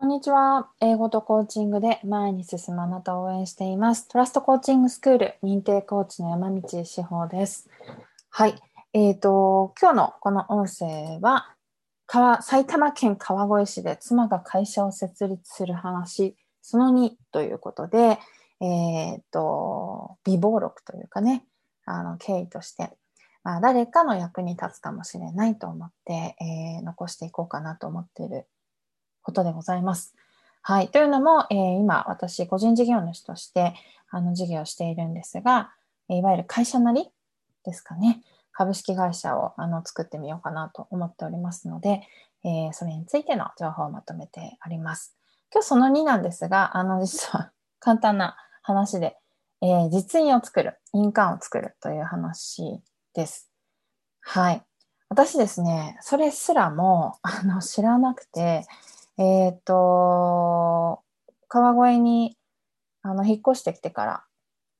[0.00, 0.70] こんにちは。
[0.80, 4.08] 英語とコーチングで前に進むあなたを応援しています。
[4.08, 7.68] トラストコーチングスクール認定コーチの山道志保です。
[8.30, 8.54] はい。
[8.94, 11.54] えっ、ー、と、今日のこの音声は、
[12.40, 18.18] 埼玉県川越市で妻が会社を設立する話、その2ということで、
[18.62, 21.44] えっ、ー、と、微暴録というかね、
[21.84, 22.90] あの、経緯として、
[23.44, 28.46] まあ、誰かの役に立つかもしれないと思って、えー、残していこうかなと思っている
[29.22, 30.14] ことでございます。
[30.62, 30.88] はい。
[30.88, 33.74] というのも、えー、今、私、個人事業主として、
[34.10, 35.72] あの、事業をしているんですが、
[36.08, 37.08] いわゆる会社なり
[37.64, 38.22] ですかね。
[38.52, 42.02] 株式会社をあの作ってみようかなと思っておりますので、
[42.44, 45.16] えー、それについての情報をまとめてあります。
[45.52, 49.16] 今日その2なんですが、あの、実は簡単な話で、
[49.62, 52.80] えー、実印を作る、印鑑を作るという話
[53.14, 53.50] です。
[54.20, 54.62] はい。
[55.08, 58.64] 私ですね、それすらもあの知らなくて、
[59.20, 61.02] えっ、ー、と、
[61.48, 62.38] 川越に
[63.02, 64.24] あの引っ越してきてから、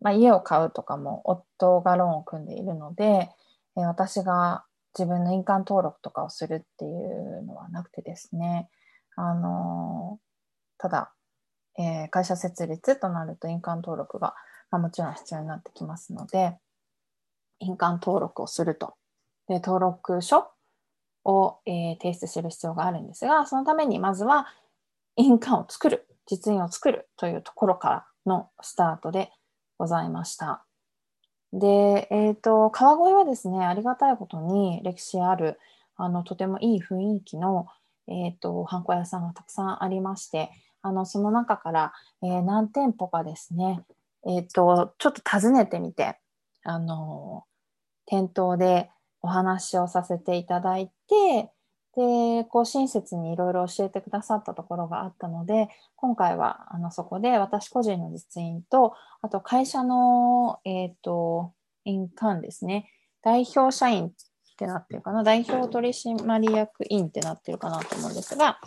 [0.00, 3.28] まあ、家を買うとかも夫がローンを組んでいるので、
[3.76, 4.64] えー、私が
[4.98, 8.70] 自分の印鑑登録とかをするっていうのはなくてですね、
[9.14, 10.18] あの
[10.78, 11.12] ただ、
[11.78, 14.34] えー、会社設立となると印鑑登録が、
[14.70, 16.56] まあ、もちろん必要になってきますので、
[17.58, 18.94] 印鑑登録をすると。
[19.48, 20.50] で、登録書
[21.24, 24.46] を、えー、提出する必要があるんですが、そのためにまずは
[25.16, 29.30] 印鑑を作る、実印を作るというところからのスタートで
[29.78, 30.64] ございました。
[31.52, 35.58] で、えっ、ー、と、川越はですね、ありがたいことに歴史ある、
[35.96, 37.66] あの、とてもいい雰囲気の、
[38.06, 40.50] えっ、と、ハンコ屋さんがたくさんありまして、
[40.82, 43.82] あの、その中から、えー、何店舗かですね、
[44.26, 46.18] えっ、と、ちょっと訪ねてみて、
[46.62, 47.44] あの、
[48.06, 48.90] 店頭で
[49.22, 51.50] お話をさせていただいて、
[51.96, 61.52] で、こう親切にいろいろ教えてくださったところがあったので、今回はあのそこで私個人の実印と、あと会社の、えっ、ー、と、
[61.84, 62.90] 印鑑ですね。
[63.22, 64.12] 代表社員っ
[64.56, 65.24] てなってるかな？
[65.24, 68.60] 代表取締役員ってなってるかなと思うんですが、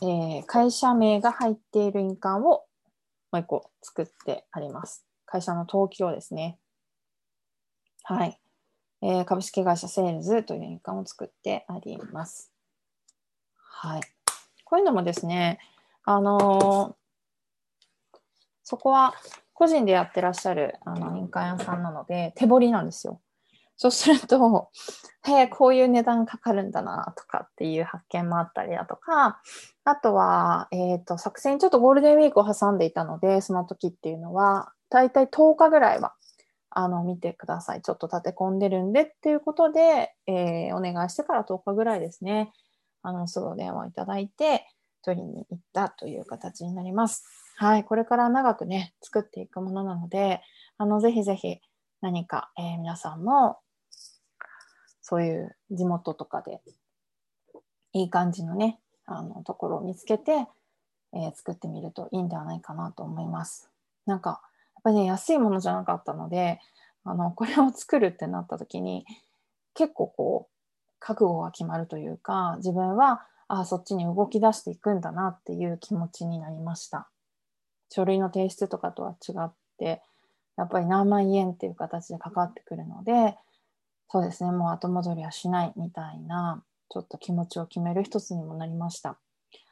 [0.00, 2.64] えー、会社名が入っている印鑑をも
[3.34, 5.06] う一個作ってあります。
[5.26, 6.58] 会社の登記をですね。
[8.04, 8.41] はい。
[9.02, 12.52] えー、株式会社セールズという印鑑を作ってあります。
[13.56, 14.00] はい。
[14.64, 15.58] こういうのもですね、
[16.04, 18.18] あのー、
[18.62, 19.14] そこは
[19.52, 23.20] 個人でやってらっしゃるあの印鑑屋さんなので、手彫りなんですよ。
[23.76, 24.70] そうすると、
[25.26, 29.40] へえ、こういう値段かかるんだなとかっていう発見もあったりだとか、
[29.84, 36.14] あとは、えっ、ー、と、作戦ちょっとゴールデンウィークを挟んでいたので、その時っていうのは、だいたい10日ぐらいは
[36.78, 37.82] あの、見てください。
[37.82, 42.52] ちょっと立て込んでるんでっていうことで、えー、お願いしてから10日ぐらいですね、
[43.02, 44.66] あの、すぐお電話いただいて、
[45.02, 47.24] 取りに行ったという形になります。
[47.56, 47.84] はい。
[47.84, 50.40] これから長くね、作っていくものなので、
[50.78, 51.58] あの、ぜひぜひ
[52.00, 53.58] 何か、えー、皆さんも、
[55.00, 56.60] そういう地元とかで、
[57.92, 60.46] いい感じのね、あの、ところを見つけて、
[61.12, 63.70] えー、作ってみるといいんではないかなと思います。
[64.06, 64.40] なんか、
[64.82, 66.60] ぱりね、安いものじゃなかったので、
[67.04, 69.04] あの、これを作るってなった時に、
[69.74, 70.52] 結構こう、
[70.98, 77.08] 覚悟が決まるというか、自分は、あそっちに動き出していくんだなっていう気持ちになりました。
[77.90, 80.02] 書類の提出とかとは違って、
[80.56, 83.36] やっぱり何万円っていう形でかかってくるので、
[84.08, 89.18] そうですね、もう後戻りはしないみたいな、ちょっと気持ちを決める一つにもなりました。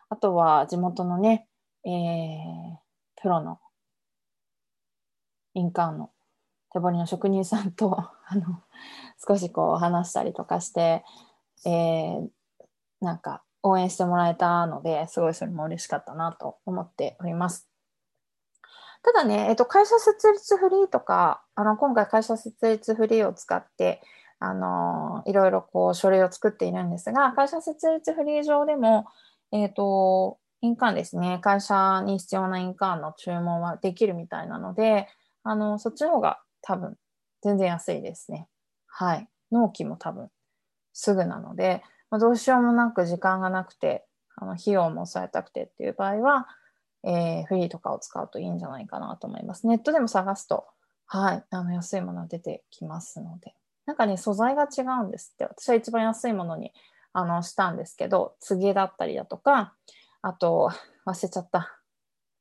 [0.08, 1.46] あとは地元のね、
[1.84, 2.76] えー、
[3.16, 3.60] プロの
[5.54, 6.10] 印鑑の
[6.72, 7.96] 手彫りの職人さんと
[8.26, 8.62] あの
[9.26, 11.04] 少しこう話したりとかして、
[11.66, 12.28] えー、
[13.00, 17.70] なんか応援してもらえたのですごいそれも嬉しかったなと思っております。
[19.02, 24.02] ただね、えっと、会社設立フリーとか、あの、今回会社設立フリーを使って、
[24.38, 29.06] あの、いろいろこう書類を作っているんですが、会社設立フリー上でも、
[29.52, 35.08] えっと、印鑑ですね、会社に必要な印鑑の注文はできるみたいなので、
[35.42, 36.96] あの、そっちの方が多分
[37.42, 38.48] 全然安いですね。
[38.86, 39.28] はい。
[39.50, 40.28] 納期も多分
[40.92, 44.04] すぐなので、まあ、どうしようもなく時間がなくて、
[44.36, 46.48] あの費用も抑えたくてっていう場合は、
[47.04, 49.66] えー、フリーとかを使うといいんじゃないかなと思います。
[49.66, 50.66] ネットでも探すと、
[51.06, 53.54] はい、あの安いもの出てきますので。
[53.86, 55.44] なんかね、素材が違うんですって。
[55.44, 56.72] 私は一番安いものに
[57.12, 59.74] あのしたんですけど、つげだったりだとか、
[60.22, 60.70] あと、
[61.06, 61.80] 忘れちゃった。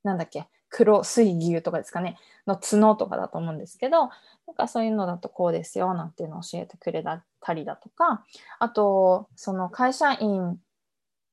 [0.04, 2.18] なんだっけ、黒水牛とかですかね、
[2.48, 4.10] の角とかだと思うんですけど、
[4.48, 8.24] なんかそういうのだとこうですよなんていうのを教えてくれたりだとか、
[8.60, 10.57] あと、その会社員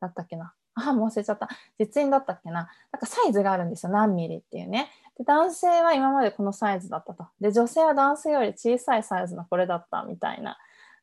[0.00, 1.48] だったっけな、あ、もう忘れちゃった。
[1.78, 2.68] 実印だったっけな。
[2.92, 3.92] なんかサイズがあるんですよ。
[3.92, 4.90] 何ミリっていうね。
[5.16, 7.26] で男性は今までこのサイズだったと。
[7.40, 10.58] で、女性は男性より小さいサイズのこれだったみたいな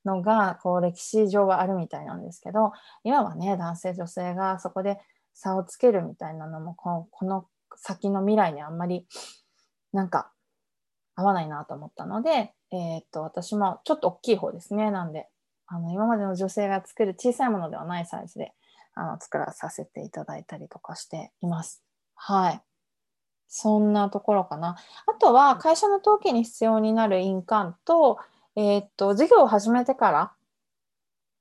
[0.06, 5.00] のが、こう歴史上はあるみたいなんですけど、今はね、男性、女性がそこで
[5.33, 9.08] 差をつけるみたいなのも、この先の未来にあんまり、
[9.92, 10.31] なんか、
[11.16, 14.90] 合わないなと思ったので、えー、っと、私もちょっと大きい方ですね。
[14.90, 15.28] なんで、
[15.68, 18.54] あの、今までの女性が作る小さいものではないサイズで、
[18.96, 21.84] あの、作らさせていただいたりとかしています。
[22.16, 22.62] はい。
[23.48, 24.78] そんなところかな。
[25.06, 28.18] あとは、会社の登記に必要になる印鑑と、
[28.56, 30.34] えー、っと、事業を始めてから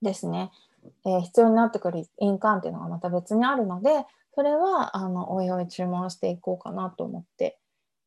[0.03, 0.51] ですね、
[1.07, 7.59] えー、必要になってくる印鑑っていうのがまた別にあるので、それは、あの、おいおい注文していこうかなと思って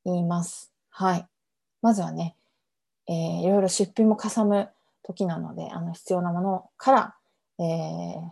[0.06, 0.72] います。
[0.90, 1.28] はい。
[1.82, 2.36] まずはね、
[3.08, 4.70] えー、いろいろ出費もかさむ
[5.04, 7.16] 時なので、あの必要なものから、
[7.60, 8.30] えー、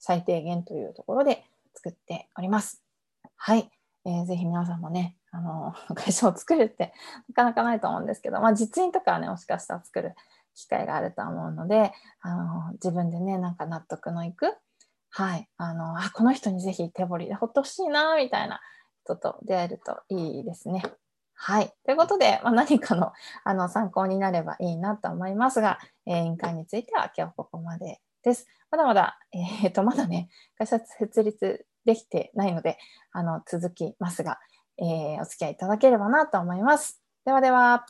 [0.00, 1.44] 最低限というところで
[1.74, 2.82] 作っております。
[3.36, 3.70] はい。
[4.04, 6.92] えー、ぜひ皆さんもね、あの、 会社を作るって
[7.28, 10.14] なかなかないと思うんですけど、まあ実印とかはね、もしかしたら作る
[10.54, 14.56] 機会があると思うので、あの、自分でね、なんか納得のいく、
[15.18, 18.60] はい、あの、あ、この人にぜひ手彫りでほっとほしいな、みたいな
[19.02, 20.80] 人と出会えるといいですね。
[21.34, 21.72] はい。
[21.84, 23.10] ということで、まあ、何かの
[23.42, 28.46] あの参考になればいいなと思いますが、えー、委員会については今日ここまでです。
[28.70, 32.78] まだまだ、えっ、ー、と、まだね、会社設立できてないので、
[33.10, 34.38] あの、続きますが、
[34.76, 37.02] えー、お付き合いいただければなと思います。
[37.24, 37.84] ではでは。